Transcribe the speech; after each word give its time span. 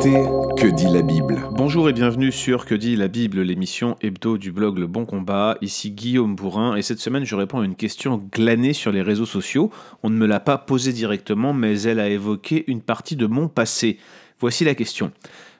Que 0.00 0.70
dit 0.70 0.86
la 0.86 1.02
Bible 1.02 1.42
Bonjour 1.50 1.88
et 1.88 1.92
bienvenue 1.92 2.30
sur 2.30 2.66
Que 2.66 2.76
dit 2.76 2.94
la 2.94 3.08
Bible, 3.08 3.40
l'émission 3.40 3.96
hebdo 4.00 4.38
du 4.38 4.52
blog 4.52 4.78
Le 4.78 4.86
Bon 4.86 5.04
Combat. 5.04 5.58
Ici 5.60 5.90
Guillaume 5.90 6.36
Bourrin 6.36 6.76
et 6.76 6.82
cette 6.82 7.00
semaine 7.00 7.24
je 7.24 7.34
réponds 7.34 7.58
à 7.58 7.64
une 7.64 7.74
question 7.74 8.22
glanée 8.30 8.74
sur 8.74 8.92
les 8.92 9.02
réseaux 9.02 9.26
sociaux. 9.26 9.72
On 10.04 10.10
ne 10.10 10.16
me 10.16 10.26
l'a 10.26 10.38
pas 10.38 10.56
posée 10.56 10.92
directement 10.92 11.52
mais 11.52 11.82
elle 11.82 11.98
a 11.98 12.08
évoqué 12.08 12.62
une 12.68 12.80
partie 12.80 13.16
de 13.16 13.26
mon 13.26 13.48
passé. 13.48 13.98
Voici 14.38 14.64
la 14.64 14.76
question. 14.76 15.10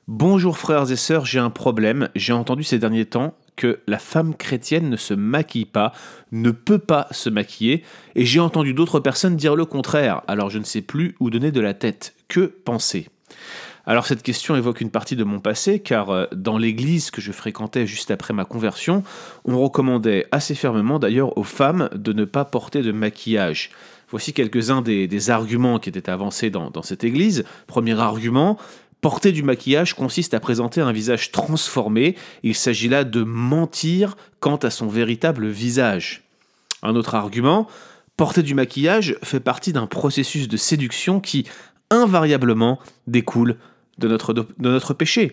Bonjour 0.06 0.57
frères 0.57 0.89
et 0.93 0.96
sœurs, 0.96 1.27
j'ai 1.27 1.41
un 1.41 1.50
problème. 1.50 2.09
J'ai 2.14 2.32
entendu 2.32 2.62
ces 2.62 2.79
derniers 2.79 3.07
temps 3.07 3.34
que 3.57 3.80
la 3.89 3.98
femme 3.98 4.36
chrétienne 4.36 4.89
ne 4.89 4.96
se 4.96 5.14
maquille 5.14 5.64
pas, 5.64 5.93
ne 6.30 6.52
peut 6.52 6.79
pas 6.79 7.09
se 7.11 7.29
maquiller, 7.29 7.82
et 8.14 8.25
j'ai 8.25 8.39
entendu 8.39 8.73
d'autres 8.73 9.00
personnes 9.00 9.34
dire 9.34 9.57
le 9.57 9.64
contraire, 9.64 10.23
alors 10.29 10.48
je 10.48 10.61
ne 10.61 10.64
sais 10.64 10.80
plus 10.80 11.16
où 11.18 11.29
donner 11.29 11.50
de 11.50 11.61
la 11.61 11.75
tête. 11.75 12.14
Que 12.29 12.46
penser? 12.64 13.09
Alors 13.88 14.06
cette 14.06 14.23
question 14.23 14.55
évoque 14.55 14.83
une 14.83 14.91
partie 14.91 15.16
de 15.16 15.24
mon 15.24 15.41
passé, 15.41 15.80
car 15.80 16.10
euh, 16.10 16.27
dans 16.33 16.59
l'église 16.59 17.10
que 17.10 17.23
je 17.23 17.33
fréquentais 17.33 17.87
juste 17.87 18.10
après 18.10 18.34
ma 18.34 18.45
conversion, 18.45 19.02
on 19.46 19.59
recommandait 19.59 20.27
assez 20.30 20.55
fermement 20.55 20.98
d'ailleurs 20.98 21.38
aux 21.38 21.42
femmes 21.42 21.88
de 21.95 22.12
ne 22.12 22.27
pas 22.27 22.45
porter 22.45 22.82
de 22.82 22.93
maquillage. 22.93 23.70
Voici 24.10 24.34
quelques-uns 24.34 24.82
des, 24.82 25.30
arguments 25.30 25.79
qui 25.79 25.88
étaient 25.88 26.10
avancés 26.10 26.51
dans, 26.51 26.70
dans 26.70 26.82
cette 26.82 27.02
église. 27.02 27.45
Premier 27.66 27.98
argument, 27.98 28.59
Porter 29.01 29.32
du 29.32 29.43
maquillage 29.45 29.95
consiste 29.95 30.34
à 30.34 30.41
présenter 30.41 30.80
un 30.80 30.93
visage 30.93 31.30
transformé. 31.30 32.16
Il 32.43 32.57
s'agit 32.57 32.88
là 32.88 33.05
de 33.05 33.23
mentir 33.23 34.16
quant 34.41 34.57
à 34.57 34.70
son 34.70 34.88
véritable 34.88 35.46
visage. 35.46 36.24
Un 36.82 36.96
autre 36.96 37.15
argument, 37.15 37.68
porter 38.16 38.43
du 38.43 38.55
maquillage 38.55 39.16
fait 39.23 39.41
partie 39.41 39.73
d'un 39.73 39.87
processus 39.87 40.48
de 40.48 40.57
séduction 40.57 41.20
qui, 41.20 41.46
invariablement, 41.91 42.80
découle 43.07 43.57
de 43.98 44.09
notre, 44.09 44.95
péché. 44.95 45.32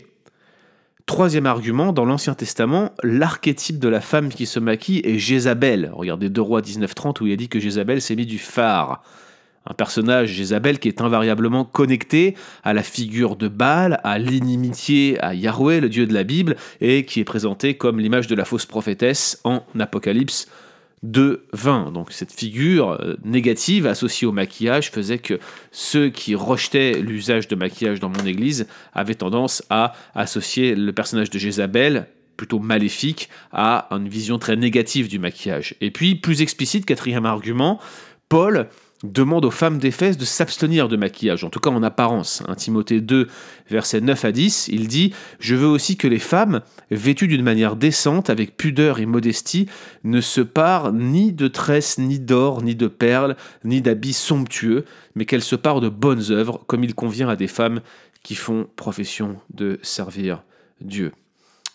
Troisième 1.06 1.46
argument, 1.46 1.94
dans 1.94 2.06
l'Ancien 2.06 2.34
Testament, 2.34 2.92
l'archétype 3.04 3.80
de 3.80 3.88
la 3.88 4.02
femme 4.02 4.30
qui 4.30 4.46
se 4.46 4.60
maquille 4.60 5.02
est 5.04 5.20
Jézabel. 5.20 5.92
Regardez 5.94 6.30
2 6.30 6.42
Rois 6.42 6.62
19.30 6.62 7.22
où 7.22 7.28
il 7.28 7.34
a 7.34 7.36
dit 7.36 7.48
que 7.48 7.60
Jézabel 7.60 8.02
s'est 8.02 8.16
mis 8.16 8.26
du 8.26 8.40
phare 8.40 9.04
un 9.68 9.74
personnage, 9.74 10.30
Jézabel, 10.30 10.80
qui 10.80 10.88
est 10.88 11.02
invariablement 11.02 11.66
connecté 11.66 12.36
à 12.64 12.74
la 12.74 12.84
figure 12.84 13.36
de 13.36 13.48
Baal, 13.48 14.00
à 14.04 14.20
l'inimitié 14.20 15.20
à 15.24 15.34
Yahweh, 15.34 15.80
le 15.80 15.90
Dieu 15.90 16.06
de 16.06 16.14
la 16.14 16.24
Bible, 16.24 16.56
et 16.82 17.06
qui 17.06 17.20
est 17.20 17.26
présenté 17.26 17.76
comme 17.76 18.00
l'image 18.00 18.28
de 18.28 18.36
la 18.36 18.46
fausse 18.46 18.66
prophétesse 18.66 19.42
en 19.44 19.64
Apocalypse 19.80 20.48
2, 21.06 21.46
20. 21.54 21.92
Donc 21.92 22.12
cette 22.12 22.32
figure 22.32 22.92
euh, 22.92 23.16
négative 23.24 23.88
associée 23.88 24.28
au 24.28 24.32
maquillage 24.32 24.92
faisait 24.92 25.20
que 25.20 25.40
ceux 25.72 26.10
qui 26.10 26.36
rejetaient 26.36 26.94
l'usage 27.00 27.48
de 27.48 27.56
maquillage 27.56 28.00
dans 28.00 28.10
mon 28.10 28.26
église 28.26 28.68
avaient 28.94 29.16
tendance 29.16 29.64
à 29.70 29.94
associer 30.14 30.76
le 30.76 30.92
personnage 30.94 31.30
de 31.30 31.40
Jézabel 31.40 32.08
plutôt 32.38 32.60
maléfique 32.60 33.30
à 33.52 33.88
une 33.92 34.10
vision 34.10 34.40
très 34.40 34.56
négative 34.56 35.08
du 35.08 35.20
maquillage. 35.20 35.76
Et 35.80 35.92
puis, 35.92 36.16
plus 36.16 36.42
explicite, 36.42 36.86
quatrième 36.86 37.26
argument, 37.26 37.80
Paul 38.28 38.68
demande 39.12 39.46
aux 39.46 39.52
femmes 39.52 39.78
d'Éphèse 39.78 40.18
de 40.18 40.26
s'abstenir 40.26 40.88
de 40.88 40.98
maquillage, 40.98 41.44
en 41.44 41.50
tout 41.50 41.60
cas 41.60 41.70
en 41.70 41.84
apparence. 41.84 42.44
Un 42.48 42.56
Timothée 42.56 43.02
2, 43.02 43.28
versets 43.70 44.02
9 44.02 44.26
à 44.26 44.32
10, 44.32 44.70
il 44.72 44.88
dit 44.88 45.14
Je 45.40 45.56
veux 45.56 45.68
aussi 45.68 45.98
que 45.98 46.08
les 46.08 46.20
femmes, 46.20 46.62
vêtues 46.92 47.28
d'une 47.28 47.44
manière 47.44 47.76
décente, 47.76 48.30
avec 48.30 48.58
pudeur 48.58 49.00
et 49.00 49.06
modestie, 49.06 49.68
ne 50.04 50.22
se 50.22 50.42
parent 50.42 50.92
ni 50.92 51.32
de 51.32 51.48
tresses, 51.48 51.98
ni 51.98 52.20
d'or, 52.20 52.62
ni 52.62 52.76
de 52.76 52.88
perles, 52.88 53.36
ni 53.64 53.82
d'habits 53.82 54.14
somptueux, 54.14 54.86
mais 55.16 55.26
qu'elles 55.26 55.42
se 55.42 55.56
parent 55.56 55.82
de 55.82 55.90
bonnes 55.90 56.32
œuvres, 56.32 56.64
comme 56.68 56.84
il 56.84 56.96
convient 56.96 57.30
à 57.30 57.36
des 57.36 57.48
femmes 57.48 57.82
qui 58.24 58.36
font 58.36 58.68
profession 58.76 59.38
de 59.54 59.80
servir 59.84 60.44
Dieu. 60.82 61.12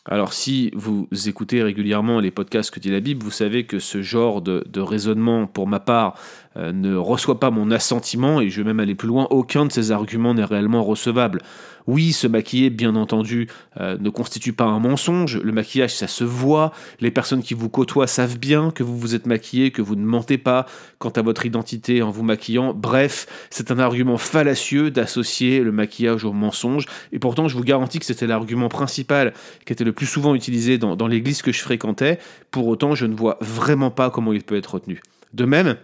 Alors 0.07 0.33
si 0.33 0.71
vous 0.75 1.07
écoutez 1.27 1.63
régulièrement 1.63 2.21
les 2.21 2.31
podcasts 2.31 2.71
que 2.71 2.81
dit 2.81 2.91
la 2.91 3.01
Bible, 3.01 3.23
vous 3.23 3.31
savez 3.31 3.65
que 3.65 3.79
ce 3.79 4.01
genre 4.01 4.41
de, 4.41 4.81
raisonnement, 4.81 5.47
pour 5.47 5.67
ma 5.67 5.79
part, 5.79 6.19
euh, 6.57 6.73
ne 6.73 6.97
reçoit 6.97 7.39
pas 7.39 7.51
mon 7.51 7.71
assentiment, 7.71 8.41
et 8.41 8.51
je 8.51 8.61
vais 8.61 8.67
même 8.67 8.81
aller 8.81 8.95
plus 8.95 9.09
loin, 9.09 9.29
aucun 9.31 9.67
de 9.67 9.73
ces 9.73 9.93
arguments 9.93 10.35
n'est 10.35 10.45
réellement 10.45 10.83
recevable. 10.83 11.43
Oui, 11.87 12.13
se 12.13 12.27
maquiller, 12.27 12.71
bien 12.71 12.95
entendu, 12.95 13.49
euh, 13.81 13.97
ne 13.99 14.11
constitue 14.11 14.53
pas 14.53 14.65
un 14.65 14.79
mensonge. 14.79 15.39
Le 15.39 15.53
maquillage, 15.53 15.95
ça 15.95 16.07
se 16.07 16.25
voit. 16.25 16.73
Les 17.01 17.11
personnes 17.11 17.43
qui 17.43 17.55
vous 17.55 17.69
côtoient 17.69 18.07
savent 18.07 18.39
bien 18.39 18.71
que 18.71 18.83
vous 18.83 18.99
vous 18.99 19.15
êtes 19.15 19.27
maquillé, 19.27 19.71
que 19.71 19.83
vous 19.83 19.97
ne 19.97 20.05
mentez 20.05 20.39
pas 20.39 20.67
quant 20.99 21.11
à 21.11 21.23
votre 21.23 21.47
identité 21.47 22.03
en 22.03 22.11
vous 22.11 22.23
maquillant. 22.23 22.75
Bref, 22.75 23.27
c'est 23.51 23.71
un 23.71 23.79
argument 23.79 24.19
fallacieux 24.19 24.91
d'associer 24.91 25.63
le 25.63 25.73
maquillage 25.73 26.25
au 26.25 26.33
mensonge. 26.33 26.87
Et 27.13 27.19
pourtant, 27.19 27.49
je 27.49 27.57
vous 27.57 27.65
garantis 27.65 27.99
que 27.99 28.07
c'était 28.07 28.27
l'argument 28.27 28.69
principal 28.69 29.33
qui 29.65 29.73
était 29.73 29.85
le 29.85 29.93
plus 29.93 30.07
souvent 30.07 30.35
utilisé 30.35 30.79
dans, 30.79 30.97
dans 30.97 31.07
l'église 31.07 31.43
que 31.43 31.53
je 31.53 31.61
fréquentais. 31.61 32.19
Pour 32.51 32.67
autant, 32.67 32.95
je 32.95 33.07
ne 33.07 33.15
vois 33.15 33.39
vraiment 33.41 33.91
pas 33.91 34.11
comment 34.11 34.33
il 34.33 34.43
peut 34.43 34.57
être 34.57 34.75
retenu. 34.75 35.01
De 35.33 35.45
même, 35.45 35.77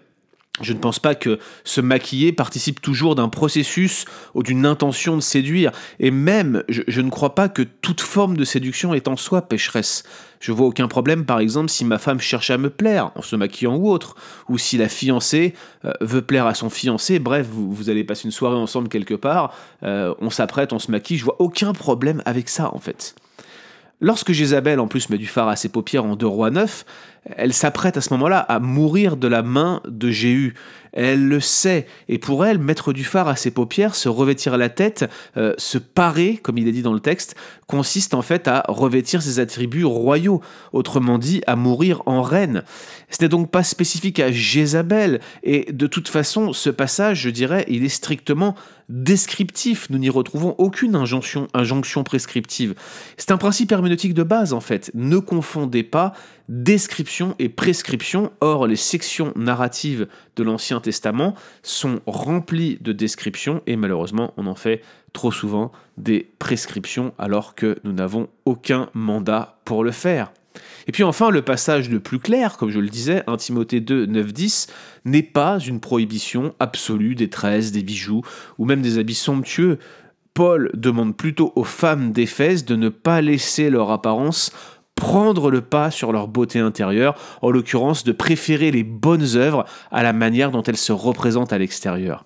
je 0.63 0.73
ne 0.73 0.79
pense 0.79 0.99
pas 0.99 1.15
que 1.15 1.39
se 1.65 1.81
maquiller 1.81 2.33
participe 2.33 2.81
toujours 2.81 3.15
d'un 3.15 3.29
processus 3.29 4.07
ou 4.35 4.43
d'une 4.43 4.65
intention 4.65 5.17
de 5.17 5.21
séduire. 5.21 5.71
Et 6.01 6.11
même, 6.11 6.63
je, 6.69 7.01
ne 7.01 7.11
crois 7.11 7.35
pas 7.35 7.49
que 7.49 7.63
toute 7.63 8.01
forme 8.01 8.37
de 8.37 8.45
séduction 8.45 8.95
est 8.95 9.09
en 9.09 9.17
soi 9.17 9.43
pécheresse. 9.43 10.05
Je 10.41 10.53
vois 10.53 10.67
aucun 10.67 10.89
problème, 10.89 11.27
par 11.27 11.41
exemple, 11.41 11.69
si 11.69 11.85
ma 11.85 11.99
femme 11.99 12.21
cherche 12.21 12.51
à 12.51 12.59
me 12.59 12.71
plaire, 12.71 13.11
en 13.17 13.23
se 13.23 13.37
maquillant 13.37 13.77
ou 13.77 13.91
autre, 13.91 14.17
ou 14.49 14.57
si 14.57 14.79
la 14.79 14.89
fiancée 14.89 15.55
euh, 15.85 15.93
veut 16.01 16.23
plaire 16.23 16.47
à 16.47 16.55
son 16.55 16.71
fiancé. 16.71 17.19
Bref, 17.19 17.47
vous, 17.51 17.91
allez 17.91 18.05
passer 18.05 18.25
une 18.25 18.33
soirée 18.33 18.57
ensemble 18.57 18.89
quelque 18.89 19.15
part, 19.15 19.55
euh, 19.83 20.15
on 20.21 20.31
s'apprête, 20.31 20.73
on 20.73 20.79
se 20.79 20.91
maquille. 20.91 21.19
Je 21.19 21.25
vois 21.25 21.37
aucun 21.39 21.73
problème 21.73 22.23
avec 22.25 22.49
ça, 22.49 22.75
en 22.75 22.79
fait. 22.79 23.15
Lorsque 24.01 24.33
Jézabel 24.33 24.79
en 24.79 24.89
plus 24.89 25.09
met 25.09 25.17
du 25.17 25.27
phare 25.27 25.49
à 25.49 25.57
ses 25.57 25.71
paupières 25.71 26.05
en 26.05 26.17
2 26.17 26.27
rois 26.27 26.51
9, 26.51 26.85
elle 27.37 27.53
s'apprête 27.53 27.97
à 27.97 28.01
ce 28.01 28.13
moment-là 28.15 28.39
à 28.39 28.61
mourir 28.61 29.17
de 29.17 29.29
la 29.29 29.43
main 29.43 29.81
de 29.89 30.11
Jéhu. 30.11 30.55
Elle 30.93 31.29
le 31.29 31.41
sait, 31.41 31.87
et 32.09 32.19
pour 32.19 32.47
elle, 32.47 32.59
mettre 32.59 32.95
du 32.95 33.05
phare 33.05 33.29
à 33.29 33.37
ses 33.37 33.51
paupières, 33.51 33.95
se 33.95 34.09
revêtir 34.09 34.57
la 34.57 34.71
tête, 34.71 35.05
euh, 35.37 35.53
se 35.59 35.77
parer, 35.77 36.39
comme 36.43 36.57
il 36.57 36.67
est 36.69 36.73
dit 36.73 36.81
dans 36.81 36.95
le 36.95 37.01
texte, 37.01 37.35
consiste 37.67 38.15
en 38.15 38.23
fait 38.23 38.49
à 38.49 38.65
revêtir 38.67 39.21
ses 39.21 39.39
attributs 39.39 39.85
royaux, 39.85 40.41
autrement 40.73 41.19
dit 41.19 41.43
à 41.47 41.55
mourir 41.55 42.03
en 42.07 42.23
reine. 42.23 42.63
Ce 43.11 43.21
n'est 43.21 43.29
donc 43.29 43.51
pas 43.51 43.63
spécifique 43.63 44.21
à 44.21 44.33
Jézabel, 44.33 45.21
et 45.43 45.71
de 45.71 45.87
toute 45.87 46.09
façon, 46.09 46.55
ce 46.55 46.71
passage, 46.71 47.21
je 47.21 47.31
dirais, 47.31 47.67
il 47.69 47.85
est 47.85 47.91
strictement 47.91 48.55
descriptif. 48.89 49.91
Nous 49.91 49.99
n'y 49.99 50.09
retrouvons 50.09 50.55
aucune 50.57 50.95
injonction, 50.95 51.49
injonction 51.53 52.05
prescriptive. 52.05 52.75
C'est 53.19 53.33
un 53.33 53.37
principe 53.37 53.71
herméneutique 53.71 54.15
de 54.15 54.23
base, 54.23 54.55
en 54.55 54.61
fait. 54.61 54.91
Ne 54.95 55.19
confondez 55.19 55.83
pas 55.83 56.15
description 56.49 57.35
et 57.39 57.49
prescription. 57.49 58.33
Or, 58.41 58.67
les 58.67 58.77
sections 58.77 59.33
narratives 59.37 60.09
de 60.37 60.43
l'Ancien 60.43 60.81
Testament 60.81 61.35
sont 61.63 62.01
remplies 62.07 62.79
de 62.81 62.93
descriptions 62.93 63.63
et 63.67 63.77
malheureusement, 63.77 64.33
on 64.37 64.47
en 64.47 64.55
fait 64.55 64.83
trop 65.13 65.33
souvent 65.33 65.73
des 65.97 66.31
prescriptions 66.39 67.15
alors 67.19 67.55
que 67.55 67.79
nous 67.85 67.93
n'avons 67.93 68.29
aucun 68.45 68.91
mandat 68.95 69.59
pour 69.65 69.83
le 69.83 69.93
faire. 69.93 70.33
Et 70.87 70.93
puis 70.93 71.03
enfin, 71.03 71.31
le 71.31 71.43
passage 71.43 71.91
le 71.91 72.01
plus 72.01 72.19
clair, 72.19 72.57
comme 72.57 72.71
je 72.71 72.81
le 72.81 72.89
disais, 72.89 73.23
1 73.27 73.37
Timothée 73.37 73.81
2, 73.81 74.07
9, 74.07 74.33
10, 74.33 74.67
n'est 75.05 75.23
pas 75.23 75.59
une 75.59 75.81
prohibition 75.81 76.55
absolue 76.61 77.15
des 77.15 77.29
tresses, 77.29 77.73
des 77.73 77.83
bijoux 77.83 78.23
ou 78.59 78.65
même 78.65 78.83
des 78.83 78.99
habits 78.99 79.15
somptueux. 79.15 79.79
Paul 80.35 80.71
demande 80.75 81.17
plutôt 81.17 81.53
aux 81.57 81.65
femmes 81.65 82.13
d'Éphèse 82.13 82.65
de 82.67 82.77
ne 82.77 82.91
pas 82.91 83.23
laisser 83.23 83.71
leur 83.71 83.91
apparence 83.91 84.53
prendre 84.97 85.51
le 85.51 85.61
pas 85.61 85.93
sur 85.93 86.11
leur 86.11 86.27
beauté 86.27 86.59
intérieure, 86.59 87.15
en 87.43 87.51
l'occurrence 87.51 88.03
de 88.03 88.13
préférer 88.13 88.73
les 88.73 88.83
bonnes 88.83 89.37
œuvres 89.37 89.65
à 89.93 90.03
la 90.03 90.13
manière 90.13 90.51
dont 90.51 90.63
elles 90.63 90.77
se 90.77 90.93
représentent 90.93 91.53
à 91.53 91.59
l'extérieur. 91.59 92.25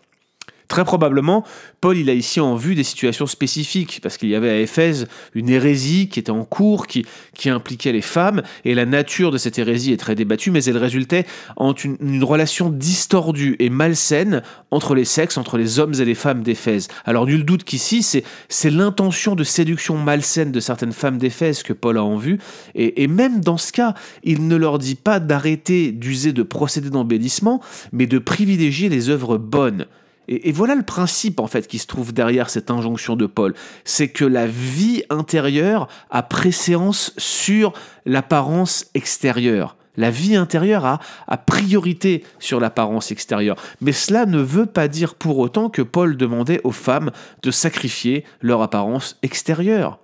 Très 0.71 0.85
probablement, 0.85 1.43
Paul 1.81 1.99
il 1.99 2.09
a 2.11 2.15
ici 2.15 2.39
en 2.39 2.55
vue 2.55 2.77
des 2.77 2.85
situations 2.85 3.27
spécifiques, 3.27 3.99
parce 4.05 4.17
qu'il 4.17 4.29
y 4.29 4.37
avait 4.37 4.51
à 4.51 4.59
Éphèse 4.61 5.09
une 5.35 5.49
hérésie 5.49 6.09
qui 6.09 6.21
était 6.21 6.31
en 6.31 6.45
cours, 6.45 6.87
qui, 6.87 7.05
impliquait 7.47 7.91
les 7.91 8.01
femmes, 8.01 8.43
et 8.65 8.77
la 8.77 8.87
nature 8.87 9.33
de 9.33 9.37
cette 9.37 9.59
hérésie 9.59 9.93
est 9.93 9.97
très 9.97 10.15
débattue, 10.15 10.53
mais 10.53 10.63
elle 10.63 10.77
résultait 10.77 11.27
en 11.57 11.75
une, 11.75 12.23
relation 12.23 12.71
distordue 12.71 13.57
et 13.59 13.69
malsaine 13.69 14.43
entre 14.71 14.95
les 14.95 15.05
sexes, 15.05 15.39
entre 15.39 15.59
les 15.59 15.81
hommes 15.81 15.95
et 15.95 16.05
les 16.05 16.15
femmes 16.15 16.45
d'Éphèse. 16.45 16.87
Alors 17.05 17.27
nul 17.27 17.45
doute 17.45 17.65
qu'ici, 17.65 18.05
c'est, 18.05 18.23
c'est 18.49 18.71
l'intention 18.71 19.35
de 19.35 19.43
séduction 19.43 19.99
malsaine 19.99 20.53
de 20.53 20.61
certaines 20.61 20.93
femmes 20.93 21.19
d'Éphèse 21.19 21.65
que 21.65 21.73
Paul 21.73 21.99
a 21.99 22.05
en 22.05 22.17
vue, 22.17 22.39
et, 22.77 23.03
et 23.03 23.09
même 23.09 23.41
dans 23.41 23.59
ce 23.59 23.73
cas, 23.73 23.95
il 24.23 24.47
ne 24.47 24.55
leur 24.55 24.79
dit 24.79 24.95
pas 24.95 25.19
d'arrêter 25.19 25.91
d'user 25.91 26.33
de 26.33 26.45
procédés 26.45 26.91
d'embellissement, 26.91 27.61
mais 27.91 28.07
de 28.07 28.21
privilégier 28.21 28.89
les 28.89 29.09
œuvres 29.09 29.37
bonnes. 29.37 29.87
Et, 30.33 30.53
voilà 30.53 30.77
le 30.77 30.85
principe 30.85 31.41
en 31.41 31.49
fait 31.49 31.67
qui 31.67 31.79
se 31.79 31.89
trouve 31.89 32.15
derrière 32.15 32.51
cette 32.51 32.71
injonction 32.71 33.17
de 33.17 33.27
Paul, 33.27 33.53
c'est 33.85 34.09
que 34.09 34.25
la 34.25 34.47
vie 34.47 35.03
intérieure 35.11 35.89
a 36.09 36.23
préséance 36.23 37.13
sur 37.19 37.73
l'apparence 38.07 38.87
extérieure. 38.95 39.77
La 39.97 40.11
vie 40.11 40.37
intérieure 40.37 40.87
a, 40.87 41.01
a 41.27 41.37
priorité 41.37 42.23
sur 42.39 42.61
l'apparence 42.61 43.11
extérieure. 43.11 43.57
Mais 43.81 43.91
cela 43.91 44.25
ne 44.25 44.39
veut 44.39 44.67
pas 44.67 44.87
dire 44.87 45.17
pour 45.17 45.39
autant 45.39 45.69
que 45.69 45.83
Paul 45.83 46.17
demandait 46.17 46.61
aux 46.63 46.71
femmes 46.71 47.11
de 47.43 47.51
sacrifier 47.51 48.25
leur 48.41 48.63
apparence 48.63 49.19
extérieure. 49.23 49.99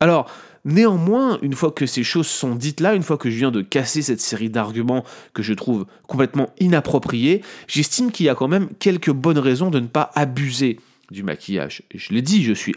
Alors, 0.00 0.28
Néanmoins, 0.64 1.38
une 1.42 1.52
fois 1.52 1.72
que 1.72 1.84
ces 1.84 2.02
choses 2.02 2.26
sont 2.26 2.54
dites 2.54 2.80
là, 2.80 2.94
une 2.94 3.02
fois 3.02 3.18
que 3.18 3.28
je 3.28 3.36
viens 3.36 3.50
de 3.50 3.60
casser 3.60 4.00
cette 4.00 4.20
série 4.20 4.48
d'arguments 4.48 5.04
que 5.34 5.42
je 5.42 5.52
trouve 5.52 5.86
complètement 6.06 6.50
inappropriés, 6.58 7.42
j'estime 7.68 8.10
qu'il 8.10 8.26
y 8.26 8.28
a 8.30 8.34
quand 8.34 8.48
même 8.48 8.68
quelques 8.78 9.10
bonnes 9.10 9.38
raisons 9.38 9.70
de 9.70 9.80
ne 9.80 9.86
pas 9.86 10.10
abuser 10.14 10.80
du 11.10 11.22
maquillage. 11.22 11.82
Je 11.94 12.14
l'ai 12.14 12.22
dit, 12.22 12.42
je 12.42 12.54
suis 12.54 12.74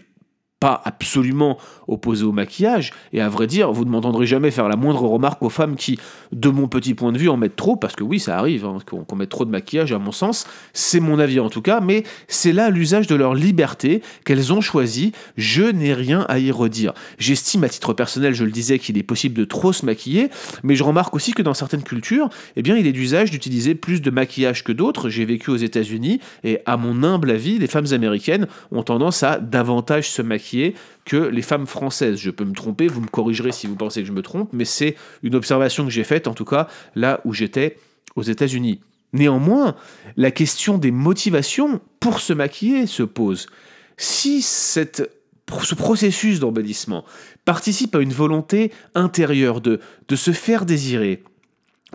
pas 0.60 0.82
absolument 0.84 1.56
opposé 1.86 2.24
au 2.24 2.32
maquillage, 2.32 2.92
et 3.12 3.20
à 3.20 3.28
vrai 3.28 3.46
dire, 3.46 3.72
vous 3.72 3.84
ne 3.84 3.90
m'entendrez 3.90 4.26
jamais 4.26 4.50
faire 4.50 4.68
la 4.68 4.76
moindre 4.76 5.02
remarque 5.02 5.42
aux 5.42 5.50
femmes 5.50 5.76
qui, 5.76 5.98
de 6.32 6.48
mon 6.48 6.66
petit 6.66 6.94
point 6.94 7.12
de 7.12 7.18
vue, 7.18 7.28
en 7.28 7.36
mettent 7.36 7.56
trop, 7.56 7.76
parce 7.76 7.94
que 7.94 8.02
oui, 8.02 8.18
ça 8.18 8.36
arrive, 8.38 8.64
hein, 8.64 8.78
qu'on 8.84 9.16
mette 9.16 9.28
trop 9.28 9.44
de 9.44 9.50
maquillage, 9.50 9.92
à 9.92 9.98
mon 9.98 10.10
sens, 10.10 10.46
c'est 10.72 11.00
mon 11.00 11.18
avis 11.18 11.38
en 11.38 11.48
tout 11.48 11.62
cas, 11.62 11.80
mais 11.80 12.02
c'est 12.26 12.52
là 12.52 12.70
l'usage 12.70 13.06
de 13.06 13.14
leur 13.14 13.34
liberté 13.34 14.02
qu'elles 14.24 14.52
ont 14.52 14.60
choisi, 14.60 15.12
je 15.36 15.62
n'ai 15.62 15.94
rien 15.94 16.26
à 16.28 16.40
y 16.40 16.50
redire. 16.50 16.92
J'estime 17.18 17.62
à 17.62 17.68
titre 17.68 17.92
personnel, 17.92 18.34
je 18.34 18.44
le 18.44 18.50
disais, 18.50 18.78
qu'il 18.78 18.98
est 18.98 19.04
possible 19.04 19.36
de 19.36 19.44
trop 19.44 19.72
se 19.72 19.86
maquiller, 19.86 20.28
mais 20.64 20.74
je 20.74 20.82
remarque 20.82 21.14
aussi 21.14 21.32
que 21.32 21.42
dans 21.42 21.54
certaines 21.54 21.84
cultures, 21.84 22.28
eh 22.56 22.62
bien, 22.62 22.76
il 22.76 22.86
est 22.86 22.92
d'usage 22.92 23.30
d'utiliser 23.30 23.76
plus 23.76 24.02
de 24.02 24.10
maquillage 24.10 24.64
que 24.64 24.72
d'autres. 24.72 25.08
J'ai 25.08 25.24
vécu 25.24 25.50
aux 25.50 25.56
États-Unis, 25.56 26.20
et 26.42 26.58
à 26.66 26.76
mon 26.76 27.04
humble 27.04 27.30
avis, 27.30 27.58
les 27.58 27.68
femmes 27.68 27.92
américaines 27.92 28.48
ont 28.72 28.82
tendance 28.82 29.22
à 29.22 29.38
davantage 29.38 30.10
se 30.10 30.20
maquiller 30.20 30.47
que 31.04 31.16
les 31.16 31.42
femmes 31.42 31.66
françaises. 31.66 32.18
Je 32.18 32.30
peux 32.30 32.44
me 32.44 32.54
tromper, 32.54 32.86
vous 32.86 33.00
me 33.00 33.08
corrigerez 33.08 33.52
si 33.52 33.66
vous 33.66 33.76
pensez 33.76 34.02
que 34.02 34.06
je 34.06 34.12
me 34.12 34.22
trompe, 34.22 34.50
mais 34.52 34.64
c'est 34.64 34.96
une 35.22 35.34
observation 35.34 35.84
que 35.84 35.90
j'ai 35.90 36.04
faite, 36.04 36.26
en 36.26 36.34
tout 36.34 36.44
cas 36.44 36.68
là 36.94 37.20
où 37.24 37.32
j'étais 37.32 37.78
aux 38.16 38.22
États-Unis. 38.22 38.80
Néanmoins, 39.12 39.74
la 40.16 40.30
question 40.30 40.76
des 40.76 40.90
motivations 40.90 41.80
pour 42.00 42.20
se 42.20 42.32
maquiller 42.32 42.86
se 42.86 43.02
pose. 43.02 43.46
Si 43.96 44.42
ce 44.42 44.84
processus 45.74 46.40
d'embellissement 46.40 47.04
participe 47.44 47.94
à 47.94 48.00
une 48.00 48.12
volonté 48.12 48.70
intérieure 48.94 49.60
de 49.60 49.80
se 50.14 50.32
faire 50.32 50.66
désirer, 50.66 51.22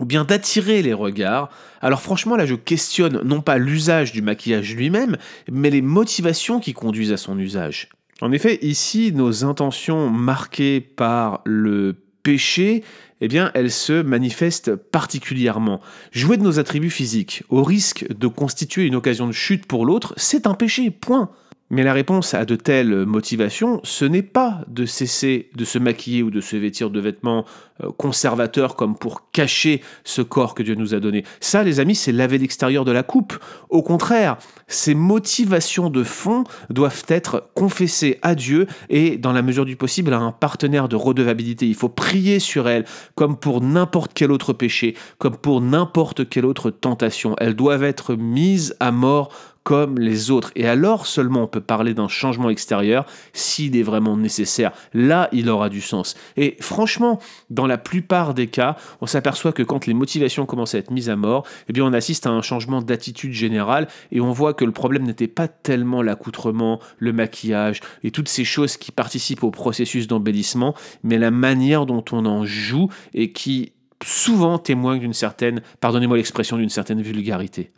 ou 0.00 0.06
bien 0.06 0.24
d'attirer 0.24 0.82
les 0.82 0.92
regards, 0.92 1.50
alors 1.80 2.02
franchement 2.02 2.34
là 2.34 2.46
je 2.46 2.56
questionne 2.56 3.20
non 3.22 3.40
pas 3.40 3.58
l'usage 3.58 4.10
du 4.10 4.22
maquillage 4.22 4.74
lui-même, 4.74 5.16
mais 5.50 5.70
les 5.70 5.82
motivations 5.82 6.58
qui 6.58 6.72
conduisent 6.72 7.12
à 7.12 7.16
son 7.16 7.38
usage. 7.38 7.90
En 8.24 8.32
effet, 8.32 8.58
ici, 8.62 9.12
nos 9.12 9.44
intentions 9.44 10.08
marquées 10.08 10.80
par 10.80 11.42
le 11.44 11.94
péché, 12.22 12.82
eh 13.20 13.28
elles 13.52 13.70
se 13.70 14.00
manifestent 14.00 14.74
particulièrement. 14.74 15.82
Jouer 16.10 16.38
de 16.38 16.42
nos 16.42 16.58
attributs 16.58 16.88
physiques, 16.88 17.42
au 17.50 17.62
risque 17.62 18.06
de 18.10 18.26
constituer 18.26 18.86
une 18.86 18.94
occasion 18.94 19.26
de 19.26 19.32
chute 19.32 19.66
pour 19.66 19.84
l'autre, 19.84 20.14
c'est 20.16 20.46
un 20.46 20.54
péché, 20.54 20.90
point. 20.90 21.32
Mais 21.74 21.82
la 21.82 21.92
réponse 21.92 22.34
à 22.34 22.44
de 22.44 22.54
telles 22.54 23.04
motivations, 23.04 23.80
ce 23.82 24.04
n'est 24.04 24.22
pas 24.22 24.60
de 24.68 24.86
cesser 24.86 25.50
de 25.56 25.64
se 25.64 25.80
maquiller 25.80 26.22
ou 26.22 26.30
de 26.30 26.40
se 26.40 26.54
vêtir 26.54 26.88
de 26.88 27.00
vêtements 27.00 27.44
euh, 27.82 27.90
conservateurs 27.90 28.76
comme 28.76 28.96
pour 28.96 29.32
cacher 29.32 29.80
ce 30.04 30.22
corps 30.22 30.54
que 30.54 30.62
Dieu 30.62 30.76
nous 30.76 30.94
a 30.94 31.00
donné. 31.00 31.24
Ça, 31.40 31.64
les 31.64 31.80
amis, 31.80 31.96
c'est 31.96 32.12
laver 32.12 32.38
l'extérieur 32.38 32.84
de 32.84 32.92
la 32.92 33.02
coupe. 33.02 33.36
Au 33.70 33.82
contraire, 33.82 34.36
ces 34.68 34.94
motivations 34.94 35.90
de 35.90 36.04
fond 36.04 36.44
doivent 36.70 37.02
être 37.08 37.50
confessées 37.54 38.20
à 38.22 38.36
Dieu 38.36 38.68
et, 38.88 39.16
dans 39.16 39.32
la 39.32 39.42
mesure 39.42 39.64
du 39.64 39.74
possible, 39.74 40.12
à 40.12 40.20
un 40.20 40.30
partenaire 40.30 40.88
de 40.88 40.94
redevabilité. 40.94 41.66
Il 41.66 41.74
faut 41.74 41.88
prier 41.88 42.38
sur 42.38 42.68
elles 42.68 42.84
comme 43.16 43.36
pour 43.36 43.60
n'importe 43.60 44.12
quel 44.14 44.30
autre 44.30 44.52
péché, 44.52 44.94
comme 45.18 45.36
pour 45.36 45.60
n'importe 45.60 46.28
quelle 46.28 46.46
autre 46.46 46.70
tentation. 46.70 47.34
Elles 47.38 47.56
doivent 47.56 47.82
être 47.82 48.14
mises 48.14 48.76
à 48.78 48.92
mort 48.92 49.32
comme 49.64 49.98
les 49.98 50.30
autres. 50.30 50.52
Et 50.54 50.68
alors 50.68 51.06
seulement 51.06 51.42
on 51.42 51.46
peut 51.46 51.60
parler 51.60 51.94
d'un 51.94 52.08
changement 52.08 52.50
extérieur 52.50 53.06
s'il 53.32 53.76
est 53.76 53.82
vraiment 53.82 54.16
nécessaire. 54.16 54.72
Là, 54.92 55.28
il 55.32 55.48
aura 55.48 55.68
du 55.70 55.80
sens. 55.80 56.14
Et 56.36 56.56
franchement, 56.60 57.18
dans 57.50 57.66
la 57.66 57.78
plupart 57.78 58.34
des 58.34 58.46
cas, 58.46 58.76
on 59.00 59.06
s'aperçoit 59.06 59.52
que 59.52 59.62
quand 59.62 59.86
les 59.86 59.94
motivations 59.94 60.46
commencent 60.46 60.74
à 60.74 60.78
être 60.78 60.90
mises 60.90 61.10
à 61.10 61.16
mort, 61.16 61.46
eh 61.68 61.72
bien 61.72 61.84
on 61.84 61.92
assiste 61.92 62.26
à 62.26 62.30
un 62.30 62.42
changement 62.42 62.82
d'attitude 62.82 63.32
générale 63.32 63.88
et 64.12 64.20
on 64.20 64.32
voit 64.32 64.54
que 64.54 64.64
le 64.64 64.72
problème 64.72 65.04
n'était 65.04 65.28
pas 65.28 65.48
tellement 65.48 66.02
l'accoutrement, 66.02 66.78
le 66.98 67.12
maquillage 67.12 67.80
et 68.02 68.10
toutes 68.10 68.28
ces 68.28 68.44
choses 68.44 68.76
qui 68.76 68.92
participent 68.92 69.44
au 69.44 69.50
processus 69.50 70.06
d'embellissement, 70.06 70.74
mais 71.02 71.18
la 71.18 71.30
manière 71.30 71.86
dont 71.86 72.04
on 72.12 72.26
en 72.26 72.44
joue 72.44 72.88
et 73.14 73.32
qui 73.32 73.72
souvent 74.04 74.58
témoigne 74.58 75.00
d'une 75.00 75.14
certaine, 75.14 75.62
pardonnez-moi 75.80 76.18
l'expression, 76.18 76.58
d'une 76.58 76.68
certaine 76.68 77.00
vulgarité. 77.00 77.72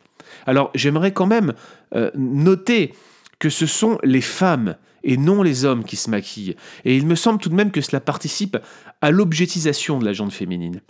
Alors 0.46 0.70
j'aimerais 0.74 1.12
quand 1.12 1.26
même 1.26 1.54
euh, 1.94 2.10
noter 2.14 2.94
que 3.38 3.50
ce 3.50 3.66
sont 3.66 3.98
les 4.02 4.20
femmes 4.20 4.76
et 5.04 5.16
non 5.16 5.42
les 5.42 5.64
hommes 5.64 5.84
qui 5.84 5.96
se 5.96 6.10
maquillent. 6.10 6.56
Et 6.84 6.96
il 6.96 7.06
me 7.06 7.14
semble 7.14 7.40
tout 7.40 7.48
de 7.48 7.54
même 7.54 7.70
que 7.70 7.80
cela 7.80 8.00
participe 8.00 8.58
à 9.00 9.10
l'objetisation 9.10 9.98
de 9.98 10.04
la 10.04 10.12
gente 10.12 10.32
féminine. 10.32 10.80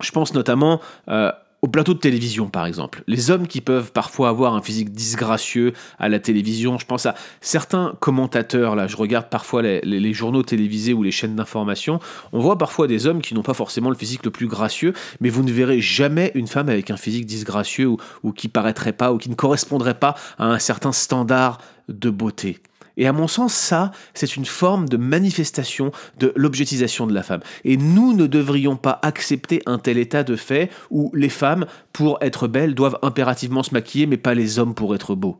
Je 0.00 0.10
pense 0.10 0.34
notamment 0.34 0.80
euh, 1.08 1.30
au 1.62 1.68
plateau 1.68 1.94
de 1.94 2.00
télévision, 2.00 2.48
par 2.48 2.66
exemple. 2.66 3.04
Les 3.06 3.30
hommes 3.30 3.46
qui 3.46 3.60
peuvent 3.60 3.92
parfois 3.92 4.28
avoir 4.28 4.54
un 4.54 4.62
physique 4.62 4.90
disgracieux 4.90 5.72
à 6.00 6.08
la 6.08 6.18
télévision, 6.18 6.76
je 6.76 6.86
pense 6.86 7.06
à 7.06 7.14
certains 7.40 7.94
commentateurs, 8.00 8.74
là, 8.74 8.88
je 8.88 8.96
regarde 8.96 9.28
parfois 9.28 9.62
les, 9.62 10.12
journaux 10.12 10.42
télévisés 10.42 10.92
ou 10.92 11.04
les 11.04 11.12
chaînes 11.12 11.36
d'information, 11.36 12.00
on 12.32 12.40
voit 12.40 12.58
parfois 12.58 12.88
des 12.88 13.06
hommes 13.06 13.22
qui 13.22 13.34
n'ont 13.34 13.44
pas 13.44 13.54
forcément 13.54 13.90
le 13.90 13.96
physique 13.96 14.24
le 14.24 14.32
plus 14.32 14.48
gracieux, 14.48 14.92
mais 15.20 15.28
vous 15.28 15.44
ne 15.44 15.52
verrez 15.52 15.80
jamais 15.80 16.32
une 16.34 16.48
femme 16.48 16.68
avec 16.68 16.90
un 16.90 16.96
physique 16.96 17.26
disgracieux 17.26 17.86
ou, 17.86 17.96
ou 18.24 18.32
qui 18.32 18.48
paraîtrait 18.48 18.92
pas 18.92 19.12
ou 19.12 19.18
qui 19.18 19.30
ne 19.30 19.36
correspondrait 19.36 19.98
pas 19.98 20.16
à 20.38 20.46
un 20.46 20.58
certain 20.58 20.90
standard 20.90 21.58
de 21.88 22.10
beauté. 22.10 22.58
Et 22.96 23.06
à 23.06 23.12
mon 23.12 23.26
sens, 23.26 23.54
ça, 23.54 23.92
c'est 24.14 24.36
une 24.36 24.44
forme 24.44 24.88
de 24.88 24.96
manifestation 24.96 25.92
de 26.18 26.32
l'objetisation 26.36 27.06
de 27.06 27.14
la 27.14 27.22
femme. 27.22 27.40
Et 27.64 27.76
nous 27.76 28.12
ne 28.12 28.26
devrions 28.26 28.76
pas 28.76 28.98
accepter 29.02 29.62
un 29.66 29.78
tel 29.78 29.98
état 29.98 30.22
de 30.22 30.36
fait 30.36 30.70
où 30.90 31.10
les 31.14 31.28
femmes, 31.28 31.66
pour 31.92 32.18
être 32.20 32.48
belles, 32.48 32.74
doivent 32.74 32.98
impérativement 33.02 33.62
se 33.62 33.72
maquiller, 33.72 34.06
mais 34.06 34.16
pas 34.16 34.34
les 34.34 34.58
hommes 34.58 34.74
pour 34.74 34.94
être 34.94 35.14
beaux. 35.14 35.38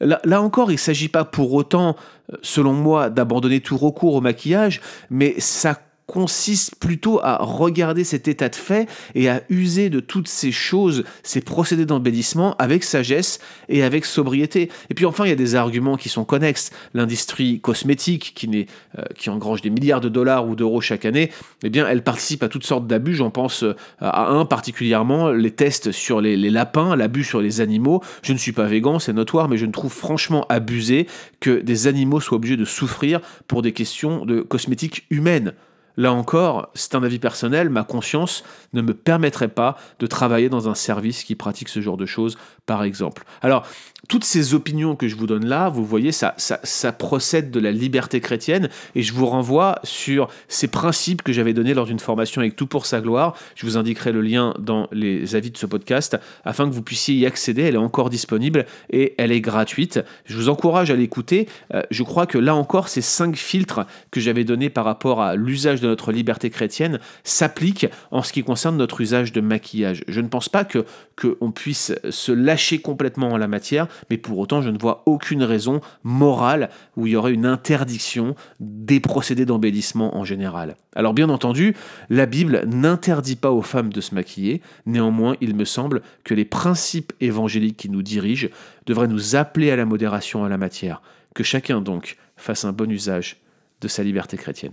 Là, 0.00 0.42
encore, 0.42 0.70
il 0.70 0.74
ne 0.74 0.80
s'agit 0.80 1.08
pas 1.08 1.24
pour 1.24 1.52
autant, 1.52 1.96
euh, 2.32 2.36
selon 2.42 2.72
moi, 2.72 3.08
d'abandonner 3.08 3.60
tout 3.60 3.76
recours 3.76 4.14
au 4.14 4.20
maquillage, 4.20 4.80
mais 5.10 5.36
ça 5.38 5.78
consiste 6.06 6.76
plutôt 6.76 7.20
à 7.22 7.38
regarder 7.38 8.04
cet 8.04 8.28
état 8.28 8.48
de 8.48 8.56
fait 8.56 8.88
et 9.14 9.28
à 9.28 9.42
user 9.48 9.88
de 9.88 10.00
toutes 10.00 10.28
ces 10.28 10.52
choses, 10.52 11.04
ces 11.22 11.40
procédés 11.40 11.86
d'embellissement 11.86 12.54
avec 12.58 12.84
sagesse 12.84 13.38
et 13.68 13.82
avec 13.82 14.04
sobriété. 14.04 14.70
Et 14.90 14.94
puis 14.94 15.06
enfin, 15.06 15.24
il 15.24 15.28
y 15.28 15.32
a 15.32 15.36
des 15.36 15.54
arguments 15.54 15.96
qui 15.96 16.08
sont 16.08 16.24
connexes. 16.24 16.70
L'industrie 16.94 17.60
cosmétique, 17.60 18.32
qui, 18.34 18.66
euh, 18.98 19.02
qui 19.16 19.30
engrange 19.30 19.62
des 19.62 19.70
milliards 19.70 20.00
de 20.00 20.08
dollars 20.08 20.46
ou 20.46 20.54
d'euros 20.54 20.80
chaque 20.80 21.04
année, 21.04 21.30
eh 21.62 21.70
bien, 21.70 21.86
elle 21.88 22.02
participe 22.02 22.42
à 22.42 22.48
toutes 22.48 22.66
sortes 22.66 22.86
d'abus. 22.86 23.14
J'en 23.14 23.30
pense 23.30 23.62
euh, 23.62 23.74
à 24.00 24.28
un 24.28 24.44
particulièrement, 24.44 25.30
les 25.30 25.50
tests 25.50 25.92
sur 25.92 26.20
les, 26.20 26.36
lapins, 26.36 26.96
l'abus 26.96 27.24
sur 27.24 27.40
les 27.40 27.60
animaux. 27.60 28.02
Je 28.22 28.32
ne 28.32 28.38
suis 28.38 28.52
pas 28.52 28.64
végan, 28.64 28.98
c'est 28.98 29.12
notoire, 29.12 29.48
mais 29.48 29.56
je 29.56 29.66
ne 29.66 29.72
trouve 29.72 29.92
franchement 29.92 30.46
abusé 30.48 31.06
que 31.40 31.60
des 31.60 31.86
animaux 31.86 32.20
soient 32.20 32.36
obligés 32.36 32.56
de 32.56 32.64
souffrir 32.64 33.20
pour 33.46 33.62
des 33.62 33.72
questions 33.72 34.26
de 34.26 34.40
cosmétique 34.40 35.06
humaine. 35.10 35.54
Là 35.96 36.12
encore, 36.12 36.70
c'est 36.74 36.94
un 36.94 37.02
avis 37.02 37.18
personnel, 37.18 37.68
ma 37.68 37.84
conscience 37.84 38.44
ne 38.72 38.82
me 38.82 38.94
permettrait 38.94 39.48
pas 39.48 39.76
de 39.98 40.06
travailler 40.06 40.48
dans 40.48 40.68
un 40.68 40.74
service 40.74 41.24
qui 41.24 41.34
pratique 41.34 41.68
ce 41.68 41.80
genre 41.80 41.96
de 41.96 42.06
choses, 42.06 42.38
par 42.66 42.82
exemple. 42.82 43.24
Alors, 43.42 43.66
toutes 44.08 44.24
ces 44.24 44.54
opinions 44.54 44.96
que 44.96 45.08
je 45.08 45.16
vous 45.16 45.26
donne 45.26 45.46
là, 45.46 45.68
vous 45.68 45.84
voyez, 45.84 46.12
ça, 46.12 46.34
ça, 46.36 46.92
procède 46.92 47.50
de 47.50 47.60
la 47.60 47.70
liberté 47.70 48.20
chrétienne 48.20 48.68
et 48.94 49.02
je 49.02 49.12
vous 49.12 49.26
renvoie 49.26 49.78
sur 49.84 50.28
ces 50.48 50.68
principes 50.68 51.22
que 51.22 51.32
j'avais 51.32 51.52
donnés 51.52 51.72
lors 51.72 51.86
d'une 51.86 52.00
formation 52.00 52.40
avec 52.40 52.56
Tout 52.56 52.66
pour 52.66 52.86
sa 52.86 53.00
gloire. 53.00 53.36
Je 53.54 53.64
vous 53.64 53.76
indiquerai 53.76 54.12
le 54.12 54.20
lien 54.20 54.54
dans 54.58 54.88
les 54.92 55.36
avis 55.36 55.50
de 55.50 55.56
ce 55.56 55.66
podcast 55.66 56.18
afin 56.44 56.68
que 56.68 56.74
vous 56.74 56.82
puissiez 56.82 57.14
y 57.14 57.26
accéder. 57.26 57.62
Elle 57.62 57.74
est 57.74 57.78
encore 57.78 58.10
disponible 58.10 58.66
et 58.90 59.14
elle 59.18 59.32
est 59.32 59.40
gratuite. 59.40 60.00
Je 60.26 60.36
vous 60.36 60.48
encourage 60.48 60.90
à 60.90 60.96
l'écouter. 60.96 61.48
Euh, 61.74 61.82
je 61.90 62.02
crois 62.02 62.26
que 62.26 62.38
là 62.38 62.54
encore, 62.54 62.88
ces 62.88 63.02
cinq 63.02 63.36
filtres 63.36 63.80
que 64.10 64.20
j'avais 64.20 64.44
donnés 64.44 64.70
par 64.70 64.84
rapport 64.84 65.22
à 65.22 65.36
l'usage 65.36 65.80
de 65.82 65.88
notre 65.88 66.12
liberté 66.12 66.48
chrétienne 66.50 66.98
s'appliquent 67.24 67.88
en 68.10 68.22
ce 68.22 68.32
qui 68.32 68.42
concerne 68.42 68.76
notre 68.76 69.00
usage 69.00 69.32
de 69.32 69.40
maquillage. 69.40 70.04
Je 70.08 70.20
ne 70.20 70.28
pense 70.28 70.48
pas 70.48 70.64
que 70.64 70.86
qu'on 71.20 71.52
puisse 71.52 71.92
se 72.08 72.32
lâcher 72.32 72.80
complètement 72.80 73.28
en 73.28 73.36
la 73.36 73.48
matière 73.48 73.88
mais 74.10 74.18
pour 74.18 74.38
autant, 74.38 74.62
je 74.62 74.70
ne 74.70 74.78
vois 74.78 75.02
aucune 75.06 75.42
raison 75.42 75.80
morale 76.04 76.70
où 76.96 77.06
il 77.06 77.12
y 77.12 77.16
aurait 77.16 77.32
une 77.32 77.46
interdiction 77.46 78.34
des 78.60 79.00
procédés 79.00 79.46
d'embellissement 79.46 80.16
en 80.16 80.24
général. 80.24 80.76
Alors 80.94 81.14
bien 81.14 81.28
entendu, 81.28 81.74
la 82.10 82.26
Bible 82.26 82.64
n'interdit 82.66 83.36
pas 83.36 83.50
aux 83.50 83.62
femmes 83.62 83.92
de 83.92 84.00
se 84.00 84.14
maquiller, 84.14 84.60
néanmoins, 84.86 85.36
il 85.40 85.54
me 85.54 85.64
semble 85.64 86.02
que 86.24 86.34
les 86.34 86.44
principes 86.44 87.12
évangéliques 87.20 87.76
qui 87.76 87.88
nous 87.88 88.02
dirigent 88.02 88.48
devraient 88.86 89.08
nous 89.08 89.36
appeler 89.36 89.70
à 89.70 89.76
la 89.76 89.86
modération 89.86 90.42
en 90.42 90.48
la 90.48 90.58
matière, 90.58 91.02
que 91.34 91.44
chacun 91.44 91.80
donc 91.80 92.16
fasse 92.36 92.64
un 92.64 92.72
bon 92.72 92.90
usage 92.90 93.40
de 93.80 93.88
sa 93.88 94.02
liberté 94.02 94.36
chrétienne. 94.36 94.72